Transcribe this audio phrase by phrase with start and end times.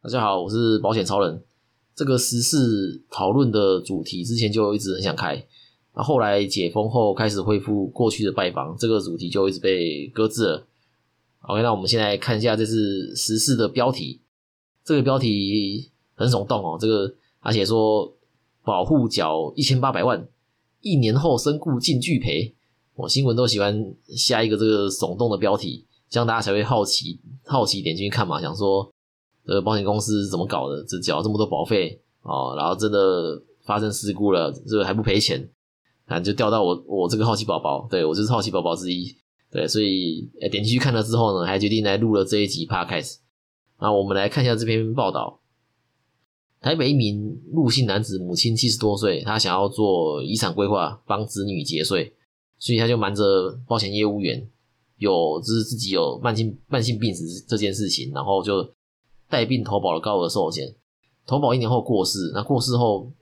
[0.00, 1.42] 大家好，我是保险超人。
[1.96, 5.44] 这个时事讨论的主题之前就一直很想开，
[5.92, 10.66] 那后来解封后开始恢复过去的拜访，这个主题就一直被搁置了。
[11.40, 14.20] OK，那我们现在看一下这次时事的标题。
[14.84, 18.14] 这个标题很耸动哦，这个而且说
[18.62, 20.28] 保护缴一千八百万，
[20.80, 22.54] 一年后身故尽拒赔。
[22.94, 28.88] 我新闻都喜欢下一个这个耸动的标题，这样大家才会好奇，好奇点进去看嘛，想说。
[29.48, 30.84] 呃，保险公司怎么搞的？
[30.84, 35.48] 只缴这么多保费哦，然后真的发生事故了，这个还不赔钱，
[36.04, 39.16] 啊，就掉到我我这个好奇宝宝，对我就是好奇宝宝之一，
[39.50, 43.20] 对，所以点进去看了之后呢，还决定来录了这一集 podcast。
[43.80, 45.40] 那我们来看一下这篇报道：
[46.60, 52.12] 台北一名陆姓男子，母亲七十多岁，他想要做遗产规划，帮子女节税，
[52.58, 54.46] 所以他就瞒着保险业务员，
[54.98, 58.68] 有就是自己有慢性慢性病史这件事情，然后就。
[59.28, 60.74] 带病投保的高额寿险，
[61.26, 62.30] 投保一年后过世。
[62.34, 63.12] 那过世后，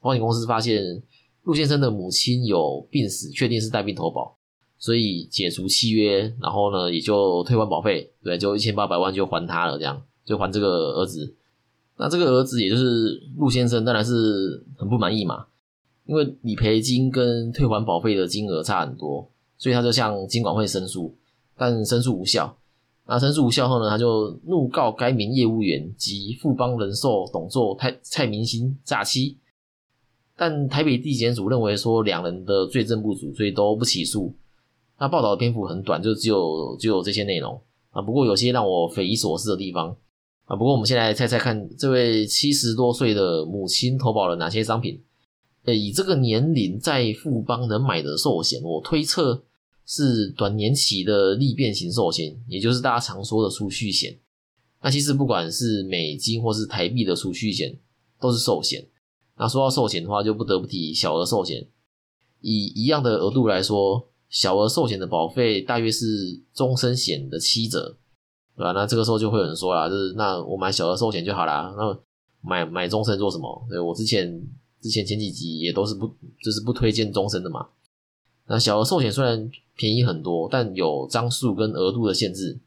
[0.00, 1.02] 保险公司发现
[1.42, 4.36] 陆先生的母亲有病史，确定是带病投保，
[4.78, 11.36] 所以解除契约，然后呢也就退还保费，对，就一千八百万就还他了，这样就还这个儿子。
[11.96, 15.46] 那这个儿子也就是陆先生，当然是很不满意嘛，
[16.06, 21.14] 因为理赔金跟退还保费的金额差很多，所以他就向金管会申诉，
[21.58, 22.56] 但申诉无效。
[23.10, 29.36] 那申诉无效后呢，他就怒告该名业务员及富邦人寿董座蔡蔡明星诈欺，
[30.36, 34.32] 但台北地检署认为说两人的罪证不足，所以都不起诉。
[34.96, 38.00] 那报道的篇幅很短，就只有只有这些内容啊。
[38.00, 39.96] 不过有些让我匪夷所思的地方
[40.44, 40.54] 啊。
[40.54, 45.02] 不过我们先来猜猜看，这位七十多岁的母亲投保了哪些商品？
[45.64, 49.42] 呃，以这个年龄在富邦能买的寿险，我推测。
[49.92, 54.16] 是短年期的利变型寿险，也就是大家常说的储蓄险。
[54.80, 57.76] 那其实不管是美金或是台币的储蓄险，
[58.20, 58.86] 都是寿险。
[59.36, 61.66] 那说到寿险的话，就不得不提小额寿险。
[62.40, 67.98] 以一样的额度来说，小额寿险的保费大约是终身险的七折，
[68.56, 68.70] 对吧？
[68.70, 72.00] 那这个时候就会有人说啦，就是那我买小额寿险就好啦，那
[72.48, 73.66] 买买终身做什么？
[73.68, 74.40] 对我之前
[74.80, 76.06] 之前前几集也都是不
[76.40, 77.66] 就是不推荐终身的嘛。
[78.52, 82.58] 那小额寿险虽然便宜很多，但有张数跟额度的限制，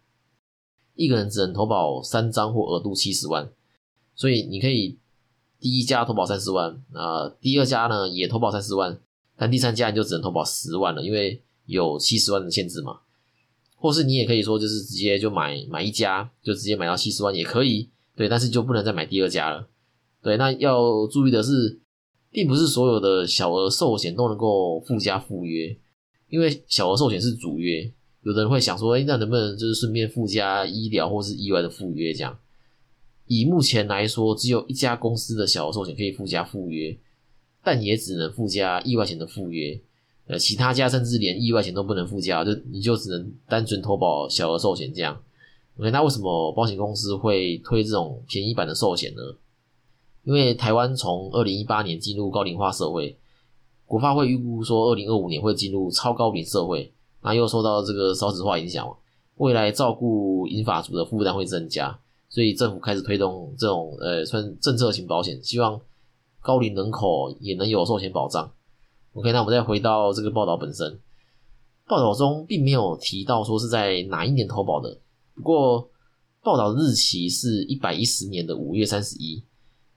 [0.95, 3.49] 一个人只能投保三张或额度七十万，
[4.15, 4.97] 所以你可以
[5.59, 8.97] 第一家投保三十万，啊，第二家呢也投保三十万，
[9.35, 13.01] 但第三家你就只能投保十万了，因为有七十万的限制嘛。
[13.75, 19.67] 或是你也可以说就是直接就买买一家，就直接买到七十万也可以，对，但是就不能再买第二家了。
[20.21, 21.81] 对，那要注意的是。
[22.33, 25.77] 并不是所有的小额寿险都能够附加附约，
[26.29, 27.89] 因为小额寿险是主约。
[28.23, 32.11] 有的人会想说，哎，那能不能就是顺便附加医疗或是意外的附约？
[32.13, 32.39] 这样，
[33.27, 36.97] 以目前来说，只有一家公司的小额寿险可以附加附约，
[37.63, 39.79] 但也只能附加意外险的附约。
[40.25, 45.21] 呃，其他家甚至连意外险都不能附加，就你就只能单纯投保小额寿险这样。
[45.77, 49.21] OK，那为什么保险公司会推这种便宜版的寿险呢？
[50.23, 53.17] 因为台湾从二零一八年进入高龄化社会，
[53.85, 58.87] 国发会预估说二零二五年会进入超高龄社会，那又受到这个少子化影响，
[59.35, 65.79] 未来照顾银发族的负担会增加，所以政府开始推动这种呃算政策型保险，希望
[66.41, 68.49] 高龄人口也能有寿险保障。
[69.13, 70.99] OK，那我们再回到这个报道本身，
[71.85, 74.97] 报道中并没有提到说是在哪一年投保的，
[75.35, 75.89] 不过
[76.41, 79.43] 报道日期是一百一十年的五月三十一。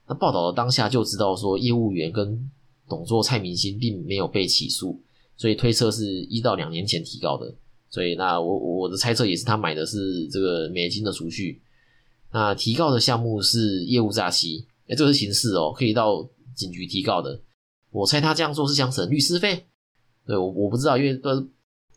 [0.08, 2.50] 那报道的当下就知道说，业务员跟
[2.88, 5.00] 董座蔡明星并没有被起诉，
[5.36, 7.54] 所以推测是一到两年前提高的。
[7.88, 11.60] 所以那我我的猜测也是他买的是这个美金的储蓄。
[12.32, 17.40] 那提告的项目是业务诈欺，哎，这个是刑事哦，可以到警局提告的。
[17.90, 19.64] 我猜他这样做是想省律师费。
[20.26, 21.14] 对我我不知道，因为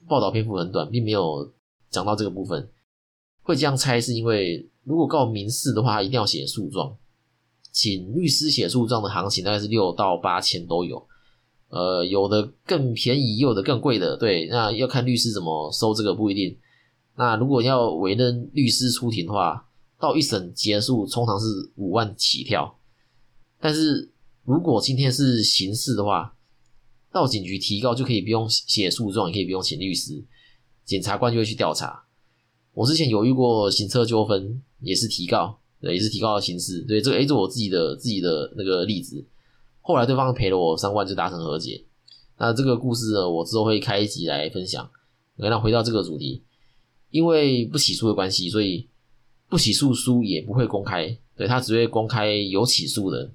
[0.07, 1.51] 报道篇幅很短，并没有
[1.89, 2.69] 讲到这个部分。
[3.41, 6.95] 会这样猜是因为如果告民事的话，一定要写诉状。
[7.71, 11.07] 请律师写诉状的行情大概是六到八千都有，
[11.69, 16.57] 呃，有的更便宜，有的更贵的，对，那要看律师怎么收，这个不一定。
[17.15, 19.67] 那如果要委任律师出庭的话，
[19.99, 21.45] 到一审结束通常是
[21.75, 22.77] 五万起跳。
[23.59, 24.09] 但是
[24.45, 26.33] 如果今天是刑事的话，
[27.11, 30.23] 到警局提告就可以不用写诉状，也可以不用请律师，
[30.85, 32.03] 检察官就会去调查。
[32.73, 35.58] 我之前有遇过行车纠纷，也是提告。
[35.81, 36.81] 对，也是提高了形式。
[36.81, 39.25] 对，这个诶，这我自己的自己的那个例子。
[39.81, 41.83] 后来对方赔了我三万，就达成和解。
[42.37, 44.89] 那这个故事呢，我之后会开一集来分享。
[45.35, 46.43] 那回到这个主题，
[47.11, 48.87] 因为不起诉的关系，所以
[49.47, 53.31] 不起诉书也不会公开，对他只会公开有起诉的，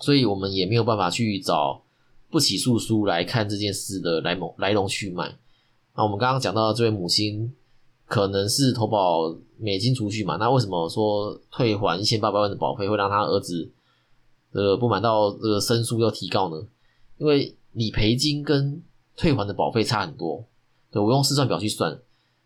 [0.00, 1.84] 所以我们也没有办法去找
[2.28, 5.38] 不起诉书来看这件事的来龙来龙去脉。
[5.96, 7.54] 那我们刚刚讲到这位母亲
[8.06, 10.36] 可能是投保美金储蓄嘛？
[10.36, 13.70] 那为什么说退还一千八百万的保费会让他儿子
[14.52, 16.66] 呃不满到这个申诉要提告呢？
[17.18, 18.82] 因为理赔金跟
[19.16, 20.44] 退还的保费差很多，
[20.90, 22.00] 对我用试算表去算，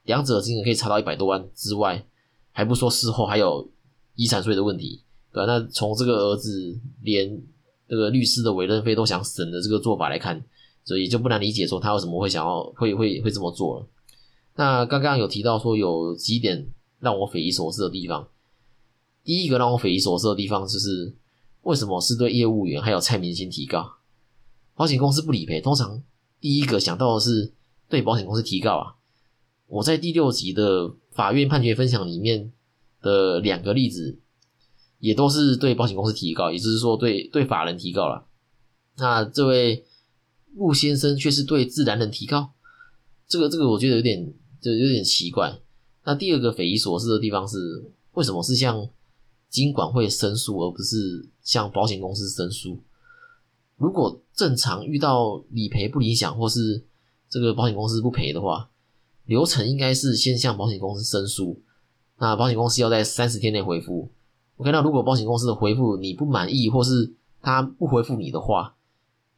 [0.05, 2.07] 两者金额可以差到一百多万之外，
[2.53, 3.69] 还不说事后还有
[4.15, 5.03] 遗产税的问题，
[5.33, 5.53] 对吧？
[5.53, 7.43] 那从这个儿子连
[7.89, 10.45] 这个律师的委任费都想省的这个做法来看。
[10.85, 13.87] 所以就不难理解说他为什么会想要会会会这么做了。
[14.57, 16.67] 那刚刚有提到说有几点
[16.99, 18.29] 让我匪夷所思的地方。
[19.23, 21.15] 第一个让我匪夷所思的地方就是
[21.63, 23.97] 为什么是对业务员还有蔡明星提告，
[24.75, 26.03] 保险公司不理赔，通常
[26.41, 27.53] 第一个想到的是
[27.89, 28.95] 对保险公司提告啊。
[29.67, 32.53] 我在第六集的法院判决分享里面
[33.03, 34.19] 的两个例子，
[34.99, 38.27] 也都是对保险公司提告，也就是说对对法人提告了。
[38.97, 39.85] 那这位。
[40.59, 42.55] 陆先生却是对自然人提高，
[43.29, 44.33] 这个这个我觉得有点
[44.73, 45.59] 就有点奇怪。
[46.05, 48.89] 那第二个匪夷所思的地方是，为什么是向
[49.49, 52.79] 金管会申诉，而不是向保险公司申诉？
[53.77, 56.85] 如果正常遇到理赔不理想，或是
[57.29, 58.71] 这个保险公司不赔的话，
[59.25, 61.61] 流程应该是先向保险公司申诉，
[62.19, 64.11] 那保险公司要在三十天内回复。
[64.57, 67.13] OK，那如果保险公司的回复你不满意，或是
[67.43, 68.77] 他不回复你的话，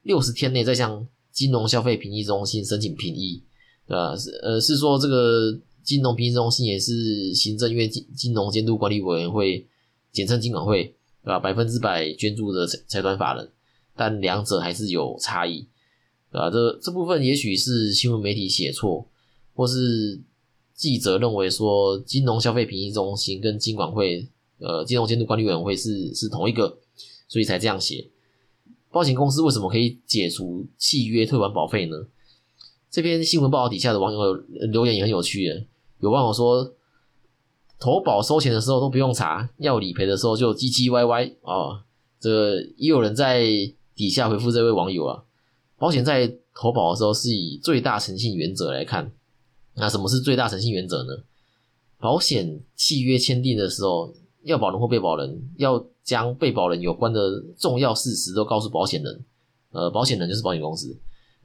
[0.02, 3.42] 六十天内再向金融消费评议中心申请评议，
[3.88, 4.14] 对吧？
[4.14, 9.66] 是呃，是说这个金融评议中心也是行政院金金融监督管理委员会，
[10.12, 10.84] 简称金管会，
[11.24, 11.38] 对吧？
[11.38, 13.50] 百分之百捐助的财财团法人，
[13.96, 15.66] 但两者还是有差异，
[16.30, 16.50] 对吧？
[16.50, 19.08] 这这部分也许是新闻媒体写错，
[19.54, 20.20] 或是
[20.74, 26.78] 记者认为说金融消费评议中心跟金管会，呃，金融监督管理委员会是是同一个，
[27.26, 28.06] 所以才这样写。
[28.90, 31.96] 保险公司为什么可以解除契约退还保费呢？
[32.90, 34.34] 这篇新闻报道底下的网友
[34.72, 35.66] 留言也很有趣，
[36.00, 36.72] 有网友说，
[37.78, 41.84] 投保收钱的时候都不用查，要理赔的时候就唧唧歪歪啊。
[42.20, 43.46] 这也有人在
[43.94, 45.22] 底下回复这位网友啊，
[45.78, 49.12] 保险在投保的时候是以最大诚信原则来看。
[49.74, 51.22] 那什么是最大诚信原则呢？
[51.98, 54.14] 保险契约签订的时候。
[54.44, 59.24] 要保人或被保人要将被保人有关的重要事实都告诉保险人，
[59.72, 60.96] 呃，保险人就是保险公司。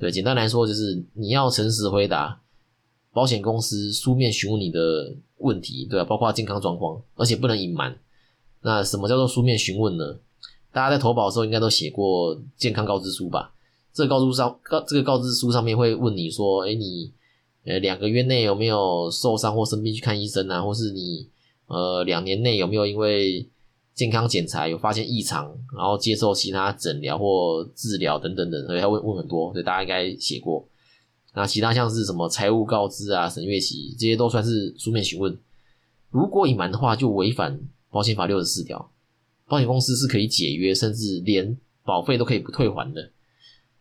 [0.03, 2.41] 对，简单来说就是你要诚实回答
[3.13, 6.03] 保险公司书面询问你的问题，对吧？
[6.03, 7.97] 包括健康状况，而且不能隐瞒。
[8.63, 10.17] 那什么叫做书面询问呢？
[10.73, 13.53] 大家在投保的时候应该都写过健康告知书吧？
[13.93, 17.09] 这个告知上告这个告知书上面会问你说，哎，你
[17.63, 20.61] 呃两个月内有没有受伤或生病去看医生啊？
[20.61, 21.29] 或是你。
[21.67, 23.47] 呃，两年内有没有因为
[23.93, 30.67] 健康检查有发现异常，然后接受其他诊疗或治疗等等等，所以他问问很多，所以大家应该写过。
[31.35, 35.37] 那其他像是什么财务告知啊、审阅期这些都算是书面询问。
[36.09, 37.59] 如果隐瞒的话，就违反
[37.89, 38.91] 保险法六十四条，
[39.47, 43.11] 保险公司是可以解约，甚至连保费都可以不退还的。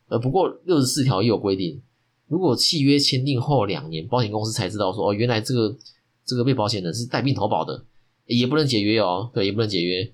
[0.08, 1.80] 呃，不过六十四条也有规定，
[2.28, 5.76] 如果契约签订后两年，保险公司才知道说哦，原来这个。
[6.24, 7.84] 这个被保险人是带病投保的，
[8.32, 9.30] 也不能解约哦。
[9.34, 10.12] 对，也不能解约。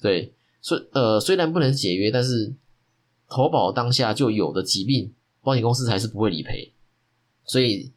[0.00, 2.54] 对，虽呃虽然不能解约，但是
[3.28, 5.12] 投保当下就有的疾病，
[5.42, 6.72] 保险公司还是不会理赔，
[7.44, 7.90] 所以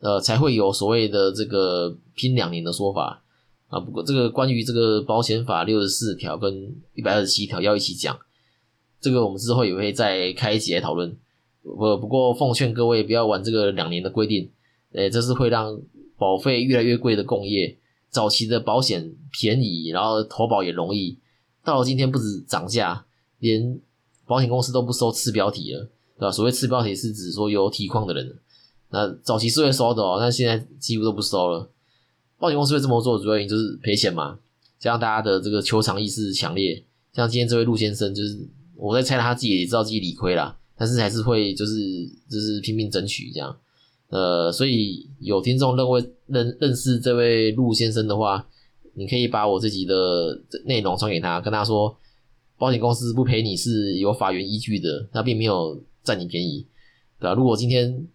[0.00, 3.22] 呃才会有所谓的这个拼两年的说法
[3.68, 3.80] 啊。
[3.80, 8.18] 不过这个关于这个保险法六十四条跟一百二十七条要一起讲，
[9.00, 11.16] 这个我们之后也会再开一集来讨论。
[11.62, 14.50] 不不过奉劝各位不要玩这个两年的规定，
[14.92, 15.80] 诶，这是会让。
[16.18, 17.76] 保费越来越贵的工业，
[18.10, 21.18] 早期的保险便宜，然后投保也容易。
[21.64, 23.04] 到了今天，不止涨价，
[23.40, 23.80] 连
[24.26, 26.30] 保险公司都不收次标题了，对吧？
[26.30, 28.38] 所谓次标题是指说有体况的人，
[28.90, 31.68] 那早期是会收的哦，但现在几乎都不收了。
[32.38, 34.38] 保险公司会这么做，主要原因就是赔钱嘛，
[34.78, 36.84] 加上大家的这个求偿意识强烈。
[37.12, 38.38] 像今天这位陆先生，就是
[38.76, 43.56] 我在猜他自己也知道自己理亏啦，但是还是会就是就是拼命争取这样。
[44.08, 48.46] 呃，所以有听众认为认认识这位陆先生的话，
[48.94, 51.96] 你可以把我自己的内容传给他，跟他说，
[52.56, 56.64] 保险公司不赔你是有法源依据的，他并没有占你便宜，
[57.18, 57.34] 对吧？
[57.34, 58.06] 如果今天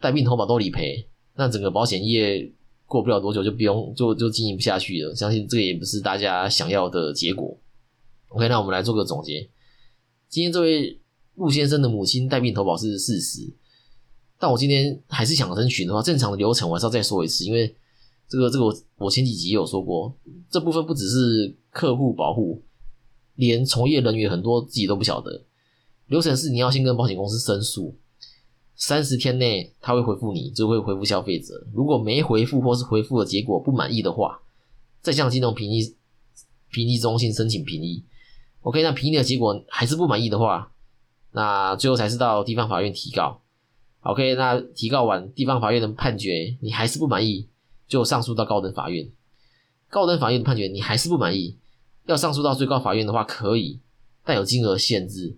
[0.00, 2.50] 带病投保都理赔，那整个保险业
[2.86, 7.56] 过不了多久就不用就就经营不下去了，相信这个也不是大家想要的结果。
[8.28, 9.48] OK，那我们来做个总结，
[10.30, 10.98] 今天这位
[11.34, 13.52] 陆先生的母亲带病投保是事实。
[14.38, 17.74] 但我今天还是想争取的话，正常的流程我还是要再说一次，因为
[18.28, 20.14] 这个这个我我前几集也有说过，
[20.50, 22.62] 这部分不只是客户保护，
[23.36, 25.44] 连从业人员很多自己都不晓得。
[26.08, 27.96] 流程是你要先跟保险公司申诉，
[28.76, 31.66] 三十天内他会回复你，就会回复消费者。
[31.72, 34.40] 如果没回复或是回复的结果不满意的话，
[35.00, 35.96] 再向金融评议
[36.70, 38.04] 评议中心申请评议。
[38.60, 40.72] OK，那评议的结果还是不满意的话，
[41.32, 43.40] 那最后才是到地方法院提告。
[44.10, 47.48] OK，那提告完，地方法院的判决你还是不满意。
[47.88, 49.08] 就上诉到高等法院，
[49.88, 51.56] 高等法院的判决你还是不满意，
[52.06, 53.78] 要上诉到最高法院的话可以，
[54.24, 55.36] 但有金额限制，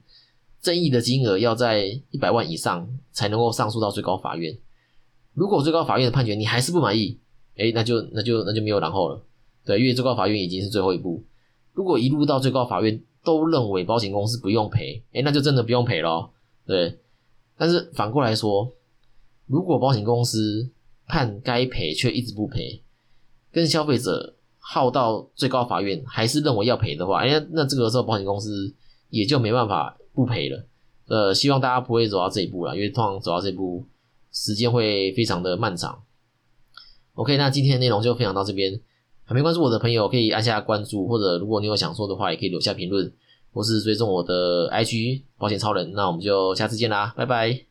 [0.58, 4.56] 争议的金额要在一百万以上才能够上诉到最高法院。
[5.34, 7.18] 如果最高法院的判决你还是不满意，
[7.58, 9.22] 哎，那就那就那就没有然后了。
[9.66, 11.22] 对，因为最高法院已经是最后一步。
[11.74, 16.32] 如果一路到最高法院都认为保险公司不用赔，哎，那就真的不用赔咯。
[16.66, 16.98] 对，
[17.58, 18.72] 但是反过来说，
[19.46, 20.70] 如果保险公司
[21.06, 22.80] 判该赔却一直不赔，
[23.50, 28.72] 跟消费者耗到最高法院还是认为要赔的话，哎，那这个时候保险公司
[29.10, 30.64] 也就没办法不赔了。
[31.06, 33.84] 呃，希望大家不会走到这一步了，因为通常走到这一步
[34.30, 36.02] 时间会非常的漫长。
[37.14, 38.78] OK，那今天的内容就分享到这边，
[39.24, 43.10] 还没关注我的朋友可以按下关注，或者如果你有想说的话，也可以留下评论，
[43.52, 45.92] 或是追踪我的 IG 保险超人。
[45.92, 47.67] 那我们就下次见啦，拜拜。